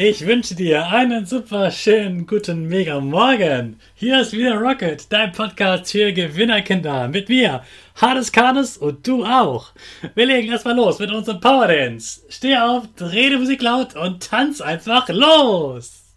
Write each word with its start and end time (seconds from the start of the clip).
Ich 0.00 0.24
wünsche 0.24 0.54
dir 0.54 0.86
einen 0.86 1.26
super 1.26 1.72
schönen 1.72 2.24
guten 2.24 2.68
Mega 2.68 3.00
Morgen. 3.00 3.80
Hier 3.96 4.20
ist 4.20 4.32
wieder 4.32 4.54
Rocket, 4.54 5.12
dein 5.12 5.32
Podcast 5.32 5.90
für 5.90 6.12
Gewinnerkinder. 6.12 7.08
Mit 7.08 7.28
mir, 7.28 7.64
Hades 8.00 8.30
Karnes 8.30 8.78
und 8.78 9.04
du 9.04 9.24
auch. 9.24 9.72
Wir 10.14 10.26
legen 10.26 10.52
erstmal 10.52 10.76
los 10.76 11.00
mit 11.00 11.10
unserem 11.10 11.40
Power 11.40 11.66
Dance. 11.66 12.20
Steh 12.28 12.56
auf, 12.56 12.84
dreh 12.94 13.30
die 13.30 13.38
Musik 13.38 13.60
laut 13.60 13.96
und 13.96 14.22
tanz 14.22 14.60
einfach 14.60 15.08
los. 15.08 16.07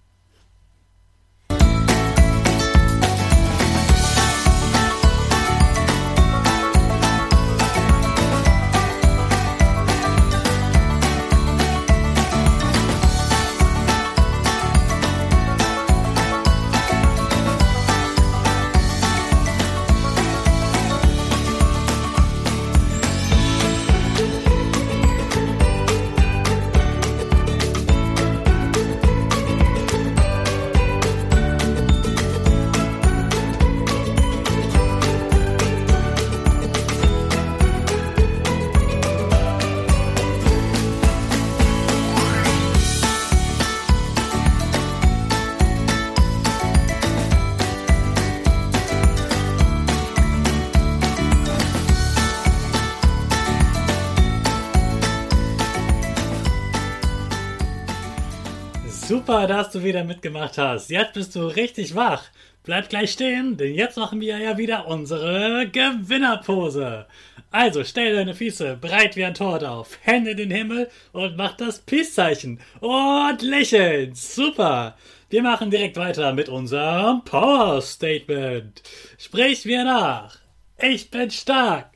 Super, 59.31 59.47
dass 59.47 59.71
du 59.71 59.81
wieder 59.81 60.03
mitgemacht 60.03 60.57
hast. 60.57 60.89
Jetzt 60.89 61.13
bist 61.13 61.37
du 61.37 61.47
richtig 61.47 61.95
wach. 61.95 62.25
Bleib 62.65 62.89
gleich 62.89 63.13
stehen, 63.13 63.55
denn 63.55 63.73
jetzt 63.73 63.95
machen 63.95 64.19
wir 64.19 64.37
ja 64.37 64.57
wieder 64.57 64.87
unsere 64.87 65.69
Gewinnerpose. 65.69 67.07
Also 67.49 67.85
stell 67.85 68.13
deine 68.13 68.35
Füße 68.35 68.75
breit 68.75 69.15
wie 69.15 69.23
ein 69.23 69.33
Tor 69.33 69.63
auf, 69.63 69.97
Hände 70.01 70.31
in 70.31 70.37
den 70.37 70.51
Himmel 70.51 70.89
und 71.13 71.37
mach 71.37 71.55
das 71.55 71.79
Peace-Zeichen. 71.79 72.59
Und 72.81 73.41
lächeln. 73.41 74.13
Super. 74.15 74.97
Wir 75.29 75.43
machen 75.43 75.71
direkt 75.71 75.95
weiter 75.95 76.33
mit 76.33 76.49
unserem 76.49 77.23
Power 77.23 77.81
Statement. 77.81 78.83
Sprich 79.17 79.63
mir 79.63 79.85
nach. 79.85 80.39
Ich 80.77 81.09
bin 81.09 81.31
stark. 81.31 81.89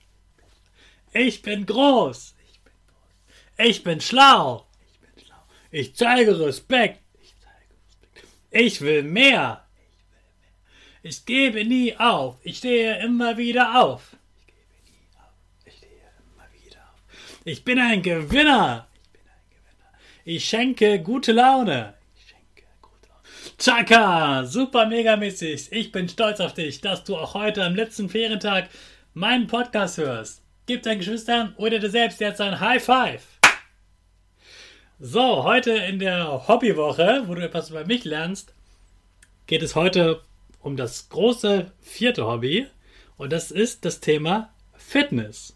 Ich 1.11 1.41
bin 1.41 1.66
groß. 1.66 2.33
Ich 3.58 3.83
bin 3.83 4.00
schlau. 4.00 4.67
Ich 5.69 5.94
zeige 5.95 6.39
Respekt. 6.39 7.02
Ich 8.58 8.80
will 8.80 9.03
mehr. 9.03 9.66
Ich 11.03 11.25
gebe 11.25 11.66
nie 11.66 11.94
auf. 11.98 12.38
Ich 12.42 12.59
stehe 12.59 13.03
immer 13.03 13.36
wieder 13.36 13.84
auf. 13.84 14.16
Ich 17.44 17.66
bin 17.66 17.80
ein 17.80 18.02
Gewinner. 18.02 18.88
Ich 20.23 20.46
schenke 20.46 21.02
gute 21.02 21.34
Laune. 21.34 21.96
Ich 22.16 22.29
schenke 22.29 22.63
gute 22.81 23.09
Laune. 23.09 23.57
Chaka, 23.57 24.46
super 24.46 24.85
megamäßig. 24.85 25.74
Ich 25.74 25.91
bin 25.91 26.08
stolz 26.08 26.40
auf 26.40 26.53
dich, 26.53 26.79
dass 26.79 27.03
du 27.03 27.18
auch 27.18 27.34
heute 27.34 27.62
am 27.62 27.75
letzten 27.75 28.08
Ferientag 28.08 28.69
meinen 29.13 29.47
Podcast 29.47 29.97
hörst. 29.97 30.41
Gib 30.66 30.81
deinen 30.84 31.00
Geschwistern 31.00 31.53
oder 31.58 31.79
dir 31.79 31.90
selbst 31.90 32.22
jetzt 32.22 32.40
ein 32.40 32.62
High 32.62 32.81
Five. 32.81 33.35
So, 34.97 35.44
heute 35.44 35.72
in 35.72 36.00
der 36.00 36.47
Hobbywoche, 36.47 37.24
wo 37.25 37.35
du 37.35 37.44
etwas 37.44 37.69
über 37.69 37.85
mich 37.85 38.06
lernst, 38.06 38.54
geht 39.47 39.61
es 39.61 39.75
heute 39.75 40.22
um 40.61 40.78
das 40.78 41.09
große 41.09 41.72
vierte 41.81 42.25
Hobby 42.25 42.67
und 43.17 43.31
das 43.31 43.51
ist 43.51 43.85
das 43.85 44.00
Thema 44.00 44.50
Fitness. 44.73 45.56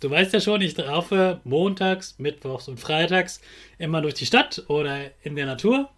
Du 0.00 0.10
weißt 0.10 0.32
ja 0.34 0.40
schon, 0.40 0.60
ich 0.60 0.76
laufe 0.76 1.40
montags, 1.44 2.16
mittwochs 2.18 2.68
und 2.68 2.78
freitags 2.78 3.40
immer 3.78 4.02
durch 4.02 4.14
die 4.14 4.26
Stadt 4.26 4.64
oder 4.68 5.10
in 5.22 5.36
der 5.36 5.46
Natur. 5.46 5.88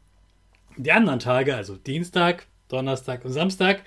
Die 0.76 0.93
anderen 0.93 1.19
Tage, 1.19 1.56
also 1.56 1.76
Dienstag, 1.76 2.47
Donnerstag 2.69 3.25
und 3.25 3.32
Samstag, 3.32 3.82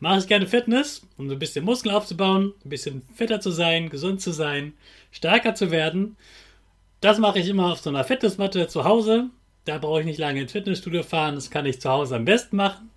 mache 0.00 0.18
ich 0.18 0.28
gerne 0.28 0.46
Fitness, 0.46 1.06
um 1.16 1.30
ein 1.30 1.38
bisschen 1.38 1.64
Muskeln 1.64 1.94
aufzubauen, 1.94 2.52
ein 2.64 2.68
bisschen 2.68 3.02
fitter 3.14 3.40
zu 3.40 3.50
sein, 3.50 3.88
gesund 3.88 4.20
zu 4.20 4.32
sein, 4.32 4.74
stärker 5.10 5.54
zu 5.54 5.70
werden. 5.70 6.16
Das 7.00 7.18
mache 7.18 7.38
ich 7.38 7.48
immer 7.48 7.72
auf 7.72 7.80
so 7.80 7.90
einer 7.90 8.04
Fitnessmatte 8.04 8.68
zu 8.68 8.84
Hause. 8.84 9.30
Da 9.64 9.78
brauche 9.78 10.00
ich 10.00 10.06
nicht 10.06 10.18
lange 10.18 10.42
ins 10.42 10.52
Fitnessstudio 10.52 11.02
fahren. 11.02 11.36
Das 11.36 11.50
kann 11.50 11.64
ich 11.64 11.80
zu 11.80 11.88
Hause 11.88 12.16
am 12.16 12.24
besten 12.24 12.56
machen. 12.56 12.90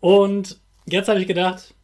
Und 0.00 0.58
jetzt 0.86 1.08
habe 1.08 1.20
ich 1.20 1.26
gedacht, 1.26 1.74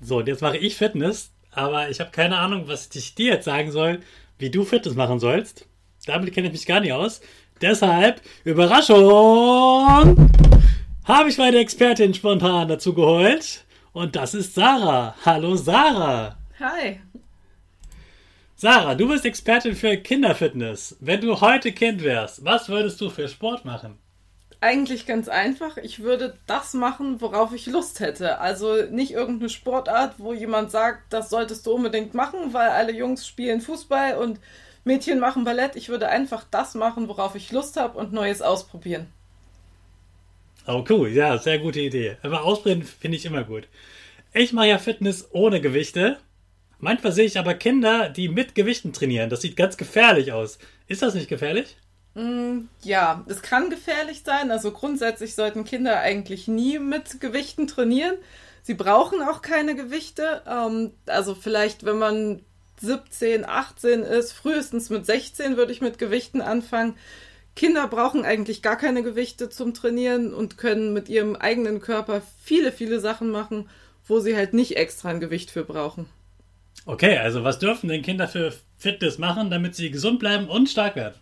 so, 0.00 0.20
jetzt 0.20 0.42
mache 0.42 0.56
ich 0.56 0.76
Fitness, 0.76 1.30
aber 1.52 1.88
ich 1.88 2.00
habe 2.00 2.10
keine 2.10 2.38
Ahnung, 2.38 2.64
was 2.66 2.88
ich 2.94 3.14
dir 3.14 3.34
jetzt 3.34 3.44
sagen 3.44 3.70
soll, 3.70 4.00
wie 4.38 4.50
du 4.50 4.64
Fitness 4.64 4.94
machen 4.94 5.20
sollst. 5.20 5.66
Damit 6.06 6.32
kenne 6.34 6.48
ich 6.48 6.52
mich 6.52 6.66
gar 6.66 6.80
nicht 6.80 6.92
aus. 6.92 7.20
Deshalb, 7.60 8.20
Überraschung, 8.42 10.28
habe 11.04 11.28
ich 11.28 11.38
meine 11.38 11.58
Expertin 11.58 12.14
spontan 12.14 12.66
dazu 12.66 12.92
geholt. 12.92 13.64
Und 13.92 14.16
das 14.16 14.34
ist 14.34 14.54
Sarah. 14.54 15.14
Hallo 15.24 15.54
Sarah. 15.54 16.36
Hi. 16.58 17.00
Sarah, 18.62 18.94
du 18.94 19.08
bist 19.08 19.24
Expertin 19.24 19.74
für 19.74 19.96
Kinderfitness. 19.96 20.96
Wenn 21.00 21.20
du 21.20 21.40
heute 21.40 21.72
Kind 21.72 22.04
wärst, 22.04 22.44
was 22.44 22.68
würdest 22.68 23.00
du 23.00 23.10
für 23.10 23.26
Sport 23.26 23.64
machen? 23.64 23.98
Eigentlich 24.60 25.04
ganz 25.04 25.28
einfach. 25.28 25.78
Ich 25.78 26.04
würde 26.04 26.38
das 26.46 26.72
machen, 26.72 27.20
worauf 27.20 27.52
ich 27.52 27.66
Lust 27.66 27.98
hätte. 27.98 28.38
Also 28.38 28.84
nicht 28.88 29.10
irgendeine 29.10 29.48
Sportart, 29.48 30.14
wo 30.18 30.32
jemand 30.32 30.70
sagt, 30.70 31.12
das 31.12 31.28
solltest 31.28 31.66
du 31.66 31.72
unbedingt 31.72 32.14
machen, 32.14 32.52
weil 32.54 32.68
alle 32.68 32.92
Jungs 32.92 33.26
spielen 33.26 33.60
Fußball 33.60 34.16
und 34.16 34.38
Mädchen 34.84 35.18
machen 35.18 35.42
Ballett. 35.42 35.74
Ich 35.74 35.88
würde 35.88 36.08
einfach 36.08 36.44
das 36.48 36.76
machen, 36.76 37.08
worauf 37.08 37.34
ich 37.34 37.50
Lust 37.50 37.76
habe 37.76 37.98
und 37.98 38.12
Neues 38.12 38.42
ausprobieren. 38.42 39.08
Oh, 40.68 40.84
cool. 40.88 41.08
Ja, 41.08 41.36
sehr 41.36 41.58
gute 41.58 41.80
Idee. 41.80 42.16
Aber 42.22 42.44
ausprobieren 42.44 42.84
finde 42.84 43.16
ich 43.16 43.26
immer 43.26 43.42
gut. 43.42 43.66
Ich 44.32 44.52
mache 44.52 44.68
ja 44.68 44.78
Fitness 44.78 45.30
ohne 45.32 45.60
Gewichte. 45.60 46.18
Manchmal 46.82 47.12
sehe 47.12 47.26
ich 47.26 47.38
aber 47.38 47.54
Kinder, 47.54 48.08
die 48.08 48.28
mit 48.28 48.56
Gewichten 48.56 48.92
trainieren. 48.92 49.30
Das 49.30 49.40
sieht 49.40 49.54
ganz 49.54 49.76
gefährlich 49.76 50.32
aus. 50.32 50.58
Ist 50.88 51.00
das 51.00 51.14
nicht 51.14 51.28
gefährlich? 51.28 51.76
Mm, 52.14 52.62
ja, 52.82 53.24
es 53.28 53.40
kann 53.40 53.70
gefährlich 53.70 54.22
sein. 54.26 54.50
Also 54.50 54.72
grundsätzlich 54.72 55.36
sollten 55.36 55.62
Kinder 55.64 56.00
eigentlich 56.00 56.48
nie 56.48 56.80
mit 56.80 57.20
Gewichten 57.20 57.68
trainieren. 57.68 58.16
Sie 58.64 58.74
brauchen 58.74 59.22
auch 59.22 59.42
keine 59.42 59.76
Gewichte. 59.76 60.42
Ähm, 60.44 60.90
also 61.06 61.36
vielleicht, 61.36 61.84
wenn 61.84 61.98
man 61.98 62.40
17, 62.80 63.44
18 63.48 64.02
ist, 64.02 64.32
frühestens 64.32 64.90
mit 64.90 65.06
16 65.06 65.56
würde 65.56 65.70
ich 65.70 65.82
mit 65.82 66.00
Gewichten 66.00 66.40
anfangen. 66.40 66.96
Kinder 67.54 67.86
brauchen 67.86 68.24
eigentlich 68.24 68.60
gar 68.60 68.76
keine 68.76 69.04
Gewichte 69.04 69.50
zum 69.50 69.72
Trainieren 69.72 70.34
und 70.34 70.58
können 70.58 70.92
mit 70.92 71.08
ihrem 71.08 71.36
eigenen 71.36 71.80
Körper 71.80 72.22
viele, 72.42 72.72
viele 72.72 72.98
Sachen 72.98 73.30
machen, 73.30 73.70
wo 74.08 74.18
sie 74.18 74.34
halt 74.34 74.52
nicht 74.52 74.76
extra 74.76 75.10
ein 75.10 75.20
Gewicht 75.20 75.52
für 75.52 75.62
brauchen. 75.62 76.08
Okay, 76.84 77.16
also 77.18 77.44
was 77.44 77.58
dürfen 77.58 77.88
denn 77.88 78.02
Kinder 78.02 78.26
für 78.26 78.52
Fitness 78.76 79.18
machen, 79.18 79.50
damit 79.50 79.76
sie 79.76 79.90
gesund 79.90 80.18
bleiben 80.18 80.48
und 80.48 80.68
stark 80.68 80.96
werden? 80.96 81.14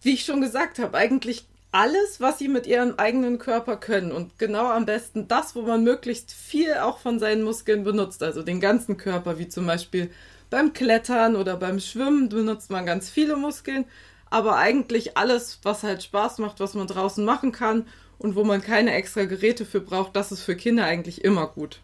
Wie 0.00 0.14
ich 0.14 0.24
schon 0.24 0.40
gesagt 0.40 0.78
habe, 0.78 0.96
eigentlich 0.96 1.44
alles, 1.72 2.20
was 2.20 2.38
sie 2.38 2.48
mit 2.48 2.66
ihrem 2.66 2.94
eigenen 2.96 3.38
Körper 3.38 3.76
können. 3.76 4.10
Und 4.10 4.38
genau 4.38 4.66
am 4.66 4.86
besten 4.86 5.28
das, 5.28 5.54
wo 5.54 5.62
man 5.62 5.84
möglichst 5.84 6.32
viel 6.32 6.74
auch 6.74 6.98
von 6.98 7.18
seinen 7.18 7.42
Muskeln 7.42 7.84
benutzt. 7.84 8.22
Also 8.22 8.42
den 8.42 8.60
ganzen 8.60 8.96
Körper, 8.96 9.38
wie 9.38 9.48
zum 9.48 9.66
Beispiel 9.66 10.10
beim 10.48 10.72
Klettern 10.72 11.36
oder 11.36 11.56
beim 11.56 11.80
Schwimmen 11.80 12.30
benutzt 12.30 12.70
man 12.70 12.86
ganz 12.86 13.10
viele 13.10 13.36
Muskeln. 13.36 13.84
Aber 14.30 14.56
eigentlich 14.56 15.16
alles, 15.18 15.60
was 15.62 15.82
halt 15.82 16.02
Spaß 16.02 16.38
macht, 16.38 16.60
was 16.60 16.74
man 16.74 16.86
draußen 16.86 17.24
machen 17.24 17.52
kann 17.52 17.86
und 18.18 18.36
wo 18.36 18.44
man 18.44 18.62
keine 18.62 18.94
extra 18.94 19.24
Geräte 19.24 19.66
für 19.66 19.80
braucht, 19.80 20.16
das 20.16 20.32
ist 20.32 20.42
für 20.42 20.56
Kinder 20.56 20.84
eigentlich 20.84 21.24
immer 21.24 21.46
gut. 21.46 21.80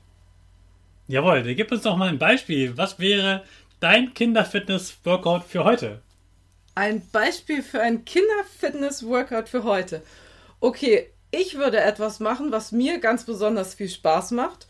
Jawohl, 1.08 1.43
gib 1.54 1.72
uns 1.72 1.82
doch 1.82 1.96
mal 1.96 2.08
ein 2.08 2.19
Beispiel. 2.19 2.76
Was 2.76 2.99
wäre 2.99 3.44
dein 3.81 4.14
Kinderfitness-Workout 4.14 5.44
für 5.44 5.64
heute? 5.64 6.00
Ein 6.75 7.02
Beispiel 7.12 7.62
für 7.62 7.81
ein 7.81 8.04
Kinderfitness-Workout 8.04 9.49
für 9.49 9.64
heute. 9.64 10.02
Okay, 10.60 11.10
ich 11.31 11.56
würde 11.56 11.81
etwas 11.81 12.20
machen, 12.20 12.52
was 12.52 12.72
mir 12.72 12.99
ganz 13.00 13.25
besonders 13.25 13.75
viel 13.75 13.88
Spaß 13.88 14.31
macht. 14.31 14.69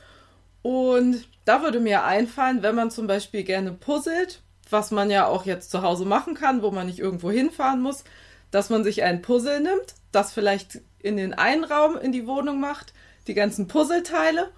Und 0.63 1.29
da 1.45 1.63
würde 1.63 1.81
mir 1.81 2.05
einfallen, 2.05 2.63
wenn 2.63 2.75
man 2.75 2.91
zum 2.91 3.07
Beispiel 3.07 3.43
gerne 3.43 3.73
puzzelt, 3.73 4.41
was 4.71 4.91
man 4.91 5.11
ja 5.11 5.27
auch 5.27 5.45
jetzt 5.45 5.71
zu 5.71 5.83
Hause 5.83 6.05
machen 6.05 6.35
kann, 6.35 6.63
wo 6.63 6.71
man 6.71 6.87
nicht 6.87 6.99
irgendwo 6.99 7.31
hinfahren 7.31 7.81
muss, 7.81 8.05
dass 8.51 8.71
man 8.71 8.85
sich 8.85 9.03
ein 9.03 9.23
Puzzle 9.23 9.61
nimmt, 9.61 9.95
das 10.13 10.33
vielleicht 10.33 10.81
in 11.01 11.17
den 11.17 11.35
einen 11.35 11.65
Raum 11.65 11.99
in 11.99 12.13
die 12.13 12.27
Wohnung 12.27 12.61
macht, 12.61 12.95
die 13.27 13.35
ganzen 13.35 13.67
Puzzleteile 13.67 14.51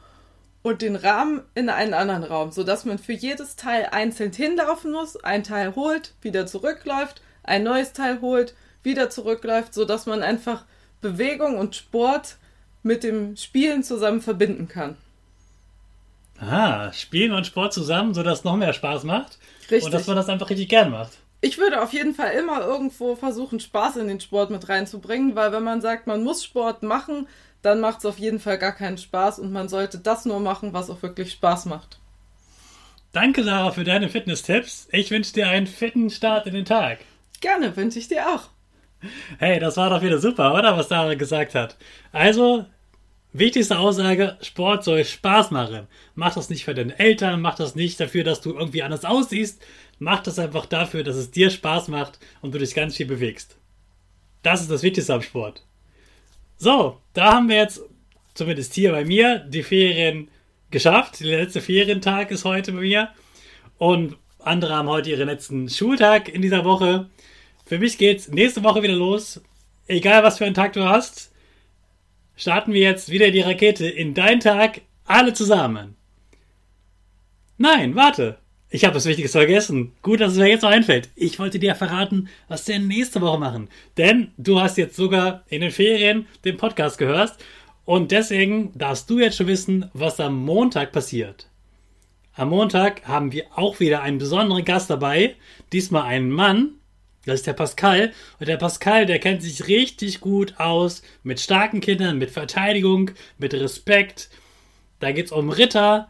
und 0.64 0.80
den 0.80 0.96
Rahmen 0.96 1.42
in 1.54 1.68
einen 1.68 1.92
anderen 1.92 2.24
Raum, 2.24 2.50
sodass 2.50 2.86
man 2.86 2.98
für 2.98 3.12
jedes 3.12 3.54
Teil 3.54 3.88
einzeln 3.92 4.32
hinlaufen 4.32 4.92
muss, 4.92 5.14
ein 5.22 5.44
Teil 5.44 5.76
holt, 5.76 6.14
wieder 6.22 6.46
zurückläuft, 6.46 7.20
ein 7.42 7.64
neues 7.64 7.92
Teil 7.92 8.22
holt, 8.22 8.54
wieder 8.82 9.10
zurückläuft, 9.10 9.74
sodass 9.74 10.06
man 10.06 10.22
einfach 10.22 10.64
Bewegung 11.02 11.58
und 11.58 11.76
Sport 11.76 12.38
mit 12.82 13.04
dem 13.04 13.36
Spielen 13.36 13.82
zusammen 13.82 14.22
verbinden 14.22 14.66
kann. 14.66 14.96
Ah, 16.40 16.90
Spielen 16.94 17.32
und 17.32 17.46
Sport 17.46 17.74
zusammen, 17.74 18.14
sodass 18.14 18.38
es 18.38 18.44
noch 18.44 18.56
mehr 18.56 18.72
Spaß 18.72 19.04
macht. 19.04 19.38
Richtig. 19.70 19.84
Und 19.84 19.92
dass 19.92 20.06
man 20.06 20.16
das 20.16 20.30
einfach 20.30 20.48
richtig 20.48 20.70
gern 20.70 20.90
macht. 20.90 21.12
Ich 21.42 21.58
würde 21.58 21.82
auf 21.82 21.92
jeden 21.92 22.14
Fall 22.14 22.32
immer 22.32 22.62
irgendwo 22.62 23.16
versuchen, 23.16 23.60
Spaß 23.60 23.96
in 23.96 24.08
den 24.08 24.18
Sport 24.18 24.48
mit 24.48 24.66
reinzubringen, 24.70 25.36
weil 25.36 25.52
wenn 25.52 25.62
man 25.62 25.82
sagt, 25.82 26.06
man 26.06 26.24
muss 26.24 26.42
Sport 26.42 26.82
machen, 26.82 27.28
dann 27.64 27.80
macht 27.80 28.00
es 28.00 28.06
auf 28.06 28.18
jeden 28.18 28.40
Fall 28.40 28.58
gar 28.58 28.72
keinen 28.72 28.98
Spaß 28.98 29.38
und 29.38 29.50
man 29.50 29.68
sollte 29.68 29.98
das 29.98 30.26
nur 30.26 30.40
machen, 30.40 30.72
was 30.72 30.90
auch 30.90 31.02
wirklich 31.02 31.32
Spaß 31.32 31.66
macht. 31.66 31.98
Danke, 33.12 33.44
Sarah, 33.44 33.70
für 33.70 33.84
deine 33.84 34.08
Fitness-Tipps. 34.08 34.88
Ich 34.90 35.10
wünsche 35.10 35.32
dir 35.32 35.48
einen 35.48 35.66
fitten 35.66 36.10
Start 36.10 36.46
in 36.46 36.54
den 36.54 36.64
Tag. 36.64 36.98
Gerne, 37.40 37.76
wünsche 37.76 37.98
ich 37.98 38.08
dir 38.08 38.28
auch. 38.28 38.50
Hey, 39.38 39.60
das 39.60 39.76
war 39.76 39.90
doch 39.90 40.02
wieder 40.02 40.18
super, 40.18 40.52
oder? 40.54 40.76
Was 40.76 40.88
Sarah 40.88 41.14
gesagt 41.14 41.54
hat. 41.54 41.76
Also, 42.12 42.66
wichtigste 43.32 43.78
Aussage: 43.78 44.36
Sport 44.42 44.84
soll 44.84 45.04
Spaß 45.04 45.50
machen. 45.50 45.86
Mach 46.14 46.34
das 46.34 46.50
nicht 46.50 46.64
für 46.64 46.74
deine 46.74 46.98
Eltern, 46.98 47.40
mach 47.40 47.54
das 47.54 47.74
nicht 47.74 48.00
dafür, 48.00 48.24
dass 48.24 48.40
du 48.40 48.52
irgendwie 48.52 48.82
anders 48.82 49.04
aussiehst. 49.04 49.62
Mach 49.98 50.22
das 50.22 50.38
einfach 50.38 50.66
dafür, 50.66 51.04
dass 51.04 51.16
es 51.16 51.30
dir 51.30 51.50
Spaß 51.50 51.88
macht 51.88 52.18
und 52.42 52.54
du 52.54 52.58
dich 52.58 52.74
ganz 52.74 52.96
viel 52.96 53.06
bewegst. 53.06 53.56
Das 54.42 54.60
ist 54.60 54.70
das 54.70 54.82
Wichtigste 54.82 55.14
am 55.14 55.22
Sport. 55.22 55.62
So, 56.56 57.00
da 57.12 57.34
haben 57.34 57.48
wir 57.48 57.56
jetzt, 57.56 57.82
zumindest 58.34 58.74
hier 58.74 58.92
bei 58.92 59.04
mir, 59.04 59.38
die 59.40 59.62
Ferien 59.62 60.28
geschafft. 60.70 61.20
Der 61.20 61.38
letzte 61.38 61.60
Ferientag 61.60 62.30
ist 62.30 62.44
heute 62.44 62.72
bei 62.72 62.80
mir. 62.80 63.10
Und 63.78 64.16
andere 64.38 64.74
haben 64.74 64.88
heute 64.88 65.10
ihren 65.10 65.28
letzten 65.28 65.68
Schultag 65.68 66.28
in 66.28 66.42
dieser 66.42 66.64
Woche. 66.64 67.08
Für 67.64 67.78
mich 67.78 67.98
geht's 67.98 68.28
nächste 68.28 68.62
Woche 68.62 68.82
wieder 68.82 68.94
los. 68.94 69.42
Egal 69.86 70.22
was 70.22 70.38
für 70.38 70.44
einen 70.44 70.54
Tag 70.54 70.72
du 70.74 70.84
hast, 70.84 71.32
starten 72.36 72.72
wir 72.72 72.80
jetzt 72.80 73.10
wieder 73.10 73.30
die 73.30 73.40
Rakete 73.40 73.86
in 73.86 74.14
deinen 74.14 74.40
Tag, 74.40 74.82
alle 75.04 75.32
zusammen. 75.32 75.96
Nein, 77.56 77.94
warte. 77.94 78.38
Ich 78.74 78.84
habe 78.84 78.94
das 78.94 79.06
Wichtigste 79.06 79.38
vergessen. 79.38 79.92
Gut, 80.02 80.20
dass 80.20 80.32
es 80.32 80.38
mir 80.38 80.48
jetzt 80.48 80.62
noch 80.62 80.70
einfällt. 80.70 81.08
Ich 81.14 81.38
wollte 81.38 81.60
dir 81.60 81.76
verraten, 81.76 82.28
was 82.48 82.66
wir 82.66 82.80
nächste 82.80 83.20
Woche 83.20 83.38
machen. 83.38 83.68
Denn 83.98 84.32
du 84.36 84.60
hast 84.60 84.78
jetzt 84.78 84.96
sogar 84.96 85.44
in 85.48 85.60
den 85.60 85.70
Ferien 85.70 86.26
den 86.44 86.56
Podcast 86.56 86.98
gehört. 86.98 87.36
Und 87.84 88.10
deswegen 88.10 88.76
darfst 88.76 89.08
du 89.08 89.20
jetzt 89.20 89.36
schon 89.36 89.46
wissen, 89.46 89.88
was 89.92 90.18
am 90.18 90.44
Montag 90.44 90.90
passiert. 90.90 91.46
Am 92.34 92.48
Montag 92.48 93.06
haben 93.06 93.30
wir 93.30 93.44
auch 93.54 93.78
wieder 93.78 94.02
einen 94.02 94.18
besonderen 94.18 94.64
Gast 94.64 94.90
dabei. 94.90 95.36
Diesmal 95.72 96.02
einen 96.02 96.32
Mann. 96.32 96.70
Das 97.26 97.36
ist 97.36 97.46
der 97.46 97.52
Pascal. 97.52 98.10
Und 98.40 98.48
der 98.48 98.56
Pascal, 98.56 99.06
der 99.06 99.20
kennt 99.20 99.44
sich 99.44 99.68
richtig 99.68 100.20
gut 100.20 100.54
aus 100.58 101.02
mit 101.22 101.38
starken 101.38 101.80
Kindern, 101.80 102.18
mit 102.18 102.32
Verteidigung, 102.32 103.12
mit 103.38 103.54
Respekt. 103.54 104.30
Da 104.98 105.12
geht 105.12 105.26
es 105.26 105.32
um 105.32 105.50
Ritter. 105.50 106.08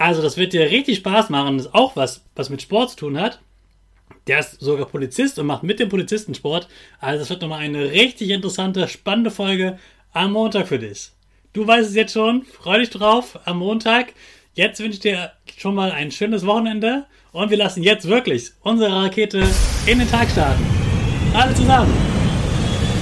Also, 0.00 0.22
das 0.22 0.38
wird 0.38 0.54
dir 0.54 0.62
richtig 0.62 0.96
Spaß 0.96 1.28
machen. 1.28 1.58
Das 1.58 1.66
ist 1.66 1.74
auch 1.74 1.94
was, 1.94 2.24
was 2.34 2.48
mit 2.48 2.62
Sport 2.62 2.92
zu 2.92 2.96
tun 2.96 3.20
hat. 3.20 3.38
Der 4.26 4.38
ist 4.38 4.58
sogar 4.58 4.86
Polizist 4.86 5.38
und 5.38 5.44
macht 5.46 5.62
mit 5.62 5.78
dem 5.78 5.90
Polizisten 5.90 6.34
Sport. 6.34 6.68
Also, 7.00 7.18
das 7.18 7.28
wird 7.28 7.42
nochmal 7.42 7.60
eine 7.60 7.90
richtig 7.90 8.30
interessante, 8.30 8.88
spannende 8.88 9.30
Folge 9.30 9.78
am 10.14 10.32
Montag 10.32 10.68
für 10.68 10.78
dich. 10.78 11.10
Du 11.52 11.66
weißt 11.66 11.90
es 11.90 11.94
jetzt 11.94 12.14
schon. 12.14 12.46
Freu 12.46 12.78
dich 12.78 12.88
drauf 12.88 13.40
am 13.44 13.58
Montag. 13.58 14.14
Jetzt 14.54 14.80
wünsche 14.80 14.94
ich 14.94 15.00
dir 15.00 15.32
schon 15.58 15.74
mal 15.74 15.92
ein 15.92 16.10
schönes 16.10 16.46
Wochenende 16.46 17.04
und 17.32 17.50
wir 17.50 17.58
lassen 17.58 17.82
jetzt 17.82 18.08
wirklich 18.08 18.52
unsere 18.62 18.90
Rakete 18.90 19.46
in 19.84 19.98
den 19.98 20.10
Tag 20.10 20.30
starten. 20.30 20.64
Alle 21.34 21.54
zusammen. 21.54 21.92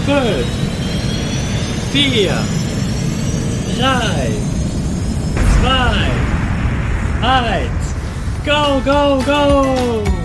5, 0.04 0.44
4, 1.92 2.44
3, 3.78 4.30
2, 5.62 6.37
1. 7.20 8.44
Go, 8.44 8.80
go, 8.84 9.22
go! 9.24 10.17